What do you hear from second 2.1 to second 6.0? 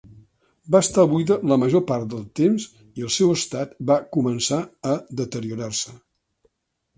del temps i el seu estat va començar a deteriorar-se.